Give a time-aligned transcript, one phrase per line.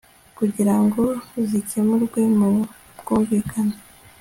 [0.37, 1.03] kugira ngo
[1.47, 2.49] zikemurwe mu
[2.99, 3.75] bwumvikane